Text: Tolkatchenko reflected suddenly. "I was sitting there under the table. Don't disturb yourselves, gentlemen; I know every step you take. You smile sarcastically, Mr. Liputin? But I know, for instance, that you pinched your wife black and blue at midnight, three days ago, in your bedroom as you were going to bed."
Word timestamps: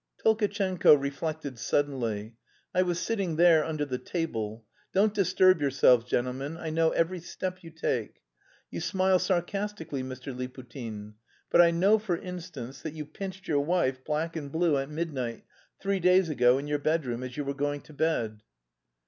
Tolkatchenko 0.25 0.95
reflected 0.95 1.59
suddenly. 1.59 2.33
"I 2.73 2.81
was 2.81 2.97
sitting 2.97 3.35
there 3.35 3.63
under 3.63 3.85
the 3.85 3.99
table. 3.99 4.65
Don't 4.93 5.13
disturb 5.13 5.61
yourselves, 5.61 6.05
gentlemen; 6.05 6.57
I 6.57 6.71
know 6.71 6.89
every 6.89 7.19
step 7.19 7.61
you 7.63 7.69
take. 7.69 8.19
You 8.71 8.81
smile 8.81 9.19
sarcastically, 9.19 10.01
Mr. 10.01 10.35
Liputin? 10.35 11.13
But 11.51 11.61
I 11.61 11.69
know, 11.69 11.99
for 11.99 12.17
instance, 12.17 12.81
that 12.81 12.95
you 12.95 13.05
pinched 13.05 13.47
your 13.47 13.61
wife 13.63 14.03
black 14.03 14.35
and 14.35 14.51
blue 14.51 14.75
at 14.79 14.89
midnight, 14.89 15.43
three 15.79 15.99
days 15.99 16.29
ago, 16.29 16.57
in 16.57 16.65
your 16.65 16.79
bedroom 16.79 17.21
as 17.21 17.37
you 17.37 17.45
were 17.45 17.53
going 17.53 17.81
to 17.81 17.93
bed." 17.93 18.41